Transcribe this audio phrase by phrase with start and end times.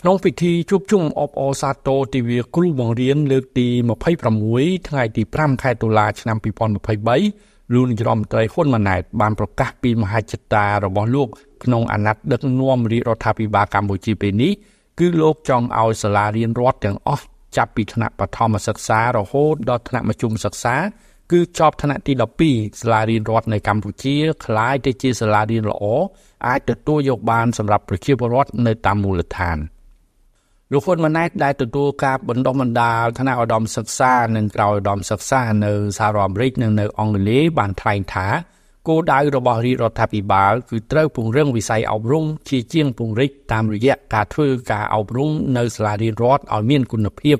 [0.00, 3.68] ក្នុងពិធីជួបជុំអបអរសាទរទិវាគ្រូបង្រៀនលើកទី
[4.28, 11.28] 26ថ្ងៃទី5ខែតុលាឆ្នាំ2023លោកនាយរដ្ឋមន្ត្រីហ៊ុនម៉ាណែតបានប្រកាសពីមហិច្ឆតារបស់លោក
[11.64, 14.52] ក្នុងអាណត្តិដឹកនាំរាជរដ្ឋាភិបាលកម្ពុជាពេលនេះ
[14.98, 20.74] គឺលោកចង់ឲ្យសាលារៀនរដ្ឋទាំងអស់ចាប់ពីថ្នាក់បឋមសិក្សារហូតដល់ថ្នាក់មធ្យមសិក្សា
[21.32, 22.12] គឺចប់ថ្នាក់ទី
[22.46, 25.84] 12សាលារៀនរដ្ឋនៅកម្ពុជាคล้ายទៅជាសាលារៀនល្អ
[26.46, 29.58] អាចទទួលយកបានសម្រាប់ប្រជាពលរដ្ឋនៅតាមមូលដ្ឋាន។
[30.73, 38.27] លោកហ៊ុនម៉ាណែតដែលទទួលការបណ្ដុះបណ្ដាលថ្នាក់ឧត្តមសិក្សានិងក្រៅឧត្តមសិក្សានៅសហរដ្ឋអាមេរិកនិងនៅអង់គ្លេសបានថ្លែងថា
[38.87, 47.37] គោលដៅរបស់រាជរដ្ឋាភិបាលគឺត្រូវពង្រឹងវិស័យអប់រំជាជាងពង្រីកតាមរយៈការធ្វើការអប់រំនៅសាលារៀនរដ្ឋឲ្យមានគុណភាព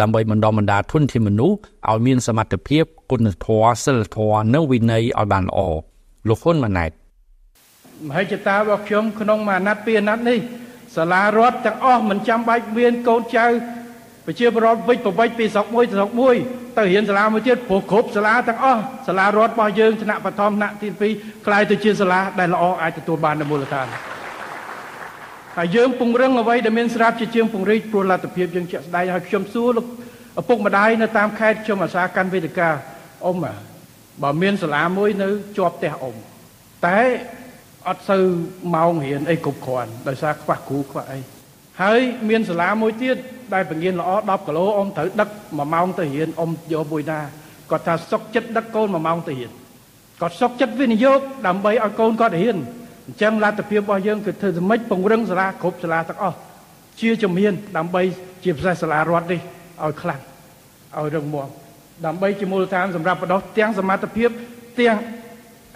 [0.00, 1.56] ដើម្បីបណ្ដុះបណ្ដាលធនធានមនុស្ស
[1.90, 5.58] ឲ្យមានសមត្ថភាពគុណធម៌សិលធម៌និងវិន័យឲ្យបានល្អ
[6.28, 6.90] លោកហ៊ុនម៉ាណែត
[8.08, 10.38] មហិច្ឆតារបស់ខ្ញុំក្នុងមួយអាណត្តិពីរអាណត្តិនេះ
[10.96, 13.46] សាលារដ្ឋទាំងអស់មិនចាំបាច់មានកូនចៅ
[14.26, 16.36] ប្រជាពលរដ្ឋវិច្ចប្រវិច្ចពីស្រុកមួយស្រុកមួយ
[16.78, 23.86] ទៅរៀនសាលាមួយទៀតព្រោះគ្រប់សាលាទាំងអស់សាលារដ្ឋរបស់យើងថ្នាក់បឋមថ្នាក់ទី2ក្លាយទៅជាសាលាដែលល្អអាចទទួលបាននៅមូលដ្ឋាន
[25.56, 29.86] ហើយយើងពង្រឹងអ្វីដែលមានស្រាប់ជាជាងពង្រីកព្រោះលទ្ធភាពយើងជាក់ស្ដែងហើយខ្ញុំសួរលោក
[30.40, 32.68] ឪពុកម្ដាយនៅតាមខេត្តខ្ញុំអាសាកាន់វេទិកា
[33.24, 33.36] អ៊ំ
[34.22, 36.14] បើមានសាលាមួយនៅជាប់ផ្ទះអ៊ំ
[36.86, 37.00] តែ
[37.88, 38.24] អត់សូវ
[38.74, 41.18] ម៉ោងរៀនអីគ្រប់គ្រាន់ដោយសារខ្វះគ្រូខ្វះអី
[41.82, 43.16] ហើយមានសាលាមួយទៀត
[43.54, 47.20] ដែលបង្រៀនល្អ10គីឡូអ៊ំត្រូវដឹក1ម៉ោងទៅរៀនអ៊ំយកមួយណា
[47.70, 49.50] គាត់ថាសុកចិត្តដឹកកូន1ម៉ោងទៅរៀន
[50.20, 52.56] គាត់សុកចិត្តវិនិយោគដើម្បីឲ្យកូនគាត់រៀន
[53.06, 56.36] អញ្ចឹងលទ្ធភាពរបស់យើងគឺធ្វើសមិចពង្រឹងសាលាគ្រប់សាលាទាំងអស់
[57.00, 58.02] ជាជំហានដើម្បី
[58.44, 59.40] ជាពិសេសសាលារដ្ឋនេះ
[59.84, 60.20] ឲ្យខ្លាំង
[60.98, 61.48] ឲ្យរឹងមាំ
[62.06, 64.30] ដើម្បីជាមូលដ្ឋានសម្រាប់បដោះទាំងសមត្ថភាព
[64.80, 64.96] ទាំង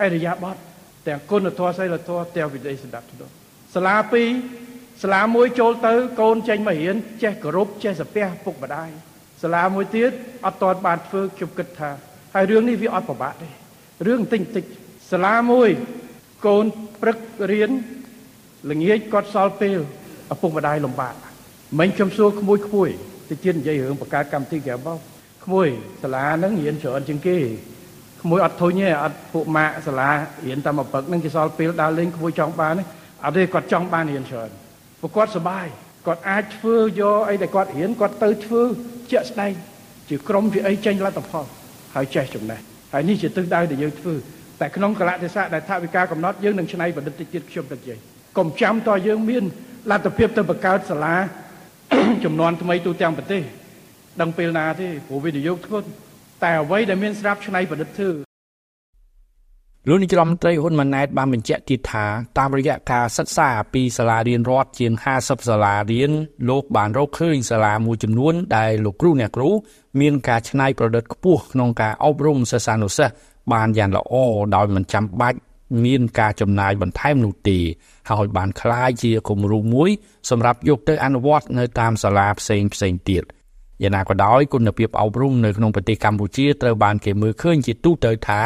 [0.02, 0.65] អរិយាប័ត្រ
[1.06, 3.26] ទាំងគុណធម៌សីលធម៌ទាំងវិន័យសម្ដាប់ទោ
[3.74, 4.28] សាលាពីរ
[5.02, 8.90] សាលាមួយចូលទៅ កូនចេញមករៀនចេះគោរពចេះសាពះពុកម្ដាយ
[9.42, 10.10] សាលាមួយទៀត
[10.46, 11.90] អត់ទាន់បានធ្វើខ្ញុំគិតថា
[12.34, 13.48] ហើយរឿងនេះវាអត់ពិបាកទេ
[14.06, 14.64] រឿងតិចតិច
[15.12, 15.68] សាលាមួយ
[16.46, 16.64] កូន
[17.02, 17.18] ព្រឹក
[17.52, 17.70] រៀន
[18.70, 19.78] ល្ងាចគាត់សល់ពេល
[20.32, 21.14] ឪពុកម្ដាយលំបាក
[21.78, 22.90] មិញខ្ញុំសួរក្មួយក្មួយ
[23.28, 24.98] ទៅទៀតនិយាយរឿងបង្កើតកម្មវិធីក្រៅបោក
[25.44, 25.68] ក្មួយ
[26.02, 30.10] សាលាហ្នឹងរៀនច្រើនជាងគេក្មួយអត់ធុញទេអត់ពួកម៉ាក់សាលា
[30.46, 32.74] រៀនតែមួយពឹកនឹងគេសល់ពេលដើរលេងក្មួយចង់បាន
[33.24, 34.50] អត់ទេគាត់ចង់បានរៀនច្រើន
[35.00, 35.66] ពួកគាត់សប្បាយ
[36.06, 38.62] គាត់អាចធ្វើយកអីដែលគាត់រៀនគាត់ទៅធ្វើ
[39.10, 39.52] ជាក់ស្ដែង
[40.08, 41.44] ជាក្រុមជាអីចេញលទ្ធផល
[41.94, 42.60] ហើយចេះចំណេះ
[42.92, 44.14] ហើយនេះជាទិសដៅដែលយើងធ្វើ
[44.60, 47.98] តែក្នុងកលៈទេសៈដែលថាវិការកំណត់យើងនឹងឆ្នៃបណ្ឌិតតិចទៀតខ្ញុំទៅនិយាយ
[48.38, 49.44] កុំចាំតើយើងមាន
[49.90, 51.14] លទ្ធភាពទៅបង្កើតសាលា
[52.24, 53.42] ចំនួនថ្មីទូទាំងប្រទេស
[54.20, 55.88] ដឹងពេលណាទេព្រោះវិនិយោគធ្ងន់
[56.43, 58.09] តែអ្វីដែលមានស្រាប់ឆ្នៃប្រឌិតធ្វើ
[59.87, 62.05] លោកនាយរដ្ឋមន្ត្រីហ៊ុនម៉ាណែតបានបញ្ជាក់ទៀតថា
[62.37, 66.11] តាមរយៈការសិក្សាពីសាលារៀនរដ្ឋជាង50សាលារៀន
[66.49, 69.49] លោកបានរកឃើញសាលាមួយចំនួនដែលលោកគ្រូអ្នកគ្រូ
[69.99, 73.13] មានការច្នៃប្រឌិតខ្ពស់ក្នុងការអប់រំសិស្សានុសិស្ស
[73.53, 74.13] បានយ៉ាងល្អ
[74.55, 75.37] ដោយមិនចាំបាច់
[75.85, 77.59] មានការចំណាយបន្ថែមនោះទេ
[78.09, 79.89] ហើយបានคล้ายជាគំរូមួយ
[80.29, 83.23] សម្រាប់យកទៅអនុវត្តនៅតាមសាលាផ្សេងផ្សេងទៀត
[83.82, 88.40] យ៉ាងណាក៏ដោយគុណភាពអប់រំនៅក្នុងប្រទេសកម្ពុជាត្រូវបានគេមើលឃើញជាទូទៅថា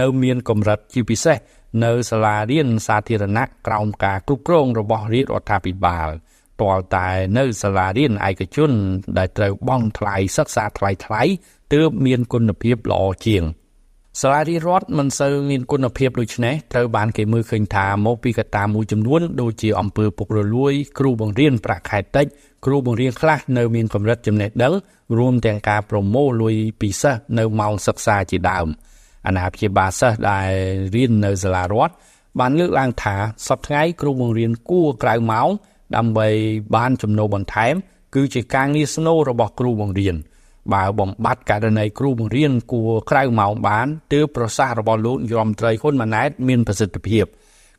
[0.00, 1.36] នៅមានកម្រិតជាពិសេស
[1.84, 6.08] នៅសាលារៀនសាធារណៈក្រោមការគ្រប់គ្រងរបស់រាជរដ្ឋាភិបាល
[6.60, 7.08] ទាល់តែ
[7.38, 8.70] នៅសាលារៀនឯកជន
[9.18, 11.22] ដែលត្រូវបង់ថ្លៃសិក្សាថ្លៃថ្លៃ
[11.74, 13.44] ទើបមានគុណភាពល្អជាង
[14.20, 22.26] សាលារៀនរដ្ឋមិនសូវមានគុណភាពដូចនេះត្រូវបានគេមើលឃើញថាមកពីកត្តាមួយចំនួនដូចជាអំពើពុករលួយ គ្រូបង្រៀនប្រាក់ខែតិច
[22.64, 24.74] គ្រូបង្រៀនខ្លះនៅមានកម្រិតចំណេះដឹង
[25.18, 28.66] រួមទាំងការប្រមូលលុយពីសិស្សនៅម៉ោងសិក្សាជាដើម
[29.26, 30.52] អាណាព្យាបាលសិស្សដែល
[30.94, 31.94] រៀននៅសាលារដ្ឋ
[32.40, 33.16] បានលើកឡើងថា
[33.48, 35.48] សប្តាហ៍គ្រូបង្រៀនគួរក្រៅម៉ោង
[35.96, 36.28] ដើម្បី
[36.76, 37.74] បានចំណូលបន្ថែម
[38.14, 40.16] គឺជាការងារស្នូលរបស់គ្រូបង្រៀន
[40.72, 47.24] បើបំបត្តិករណីគ្រូបង្រៀនគួរក្រៅម៉ោងបានទើបប្រសាសន៍របស់លោកយមត្រីហ៊ុនម៉ាណែតមានប្រសិទ្ធភាព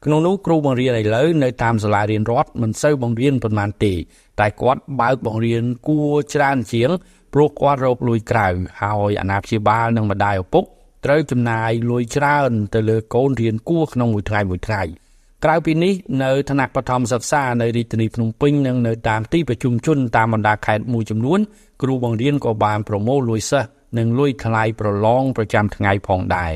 [0.06, 3.94] ក្នុងនោះគ្រូបង្រៀនឥឡូវនៅតាមសាលារៀនរដ្ឋមិនសូវបង្រៀនប៉ុន្មានទេ
[4.40, 6.90] តែគាត់បើកបង្រៀនគួរច្រើនជាង
[7.34, 8.48] ព្រោះគាត់រកលុយក្រៅ
[8.82, 10.64] ហើយអាណាព្យាបាលនិងម្ដាយឪពុក
[11.06, 15.05] ត្រូវចំណាយលុយច្រើនទៅលើកូនរៀនគួរក្នុងមួយថ្ងៃមួយថ្ងៃ
[15.48, 15.94] ក្រៅពីនេះ
[16.24, 21.40] នៅថ្នាក់បឋមសិក្សានៅរាជធានីភ្នំពេញនិងនៅតាមទីប្រជុំជនតាមបណ្ដាខេត្តមួយចំនួន
[21.82, 26.54] គ្រូបង្រៀនក៏បានប្រមូលលុយសិស្សនិងលុយថ្លៃប្រឡងប្រចាំថ្ងៃផងដែរ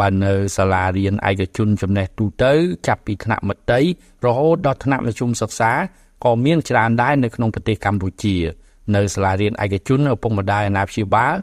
[0.00, 2.52] បាននៅសាលារៀនឯកជនចំណេះទូទៅ
[2.86, 3.88] ចាប់ពីថ្នាក់មត្តេយ្យ
[4.26, 5.72] រហូតដល់ថ្នាក់មធ្យមសិក្សា
[6.24, 8.36] ក៏មានច្រើនដែរនៅក្នុងប្រទេសកម្ពុជា
[8.96, 11.34] នៅសាលារៀនឯកជនឪពុកម្ដាយអាណាព្យាបាល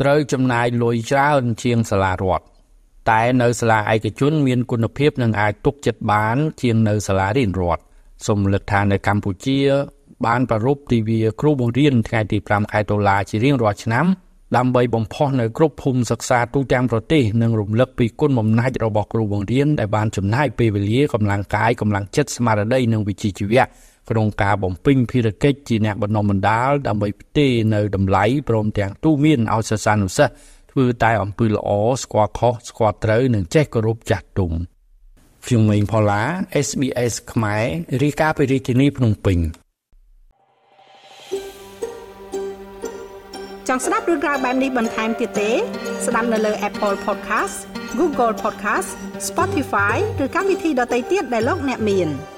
[0.00, 2.57] ត្រូវចំណាយលុយច្រើនជាងសាលារដ្ឋ
[3.10, 7.82] តែនៅសាលាឯកជនមានគុណភាពនិងអាចទុកចិត្តបាន ជាងនៅសាលារៀនរដ្ឋ
[8.26, 9.58] សូមលើកថានៅកម្ពុជា
[10.26, 14.06] បានប្រារព្ធទិវាគ្រូបង្រៀនថ្ងៃទី5ខែតុលាជារៀងរាល់ឆ្នាំ
[14.56, 23.64] ដើម្បីបំផុសនៅគ្រប់ភូមិសិក្សាទូទាំងប្រទេសនិងរំលឹកពីគុណបំណាច់របស់គ្រូបង្រៀនដែលបានចំណាយពេលវេលាកម្លាំងកាយកម្លាំងចិត្តស្មារតីនិងវិជ្ជាជីវៈ
[24.10, 30.32] ក្នុងការបំពេញភារកិច្ចជាអ្នកបណ្ដុំបណ្ដាលដើម្បីផ្ទេរនៅតម្លៃព្រមទាំងទូមានឲ្យសិស្សានុសិស្ស
[30.78, 31.70] ធ្វើតែអំពើល្អ
[32.02, 34.52] ស្គាល់ខុសស្គាល់ត្រូវនិងចេះគោរពចាស់ទុំ
[35.46, 36.22] ខ្ញុំម៉េងផល្លា
[36.66, 37.64] SBS ខ្មែរ
[38.02, 39.38] រីកាពីរាជធានីភ្នំពេញ
[43.68, 45.50] ចង់ស្ដាប់រឿងក្រៅបែបនេះបន្ថែមទៀតទេ
[46.06, 47.56] ស្ដាប់នៅលើ Apple Podcast
[47.98, 48.88] Google Podcast
[49.28, 52.10] Spotify ឬកម្មវិធីដទៃទៀតដែលលោកអ្នកមាន។